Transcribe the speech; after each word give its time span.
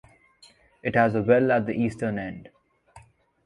It 0.81 0.95
has 0.95 1.13
a 1.13 1.21
well 1.21 1.51
at 1.51 1.67
the 1.67 1.73
eastern 1.75 2.17
end. 2.17 2.49